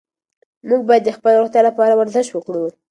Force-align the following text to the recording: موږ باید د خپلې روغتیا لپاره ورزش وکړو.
موږ 0.69 0.81
باید 0.87 1.03
د 1.05 1.09
خپلې 1.17 1.35
روغتیا 1.39 1.61
لپاره 1.69 1.93
ورزش 1.99 2.27
وکړو. 2.31 2.65